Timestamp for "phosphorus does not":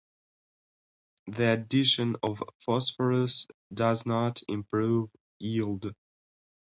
2.65-4.41